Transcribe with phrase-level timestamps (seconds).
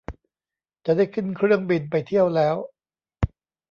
[0.85, 2.55] จะได้ขึ้นเครื่องบินไปเที่ยวแล้ว